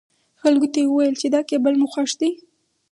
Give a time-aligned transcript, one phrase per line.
[0.41, 2.31] خلکو ته يې ويل چې دا کېبل مو خوښ دی.